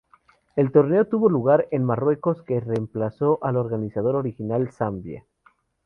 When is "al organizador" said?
3.43-4.15